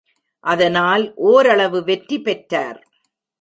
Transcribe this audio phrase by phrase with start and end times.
[0.43, 2.79] அதனால் ஒரளவு வெற்றி பெற்றார்.